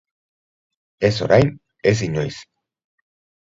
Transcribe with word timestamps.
Ez 1.09 1.11
orain, 1.25 1.51
ez 1.93 1.95
inoiz. 2.09 2.39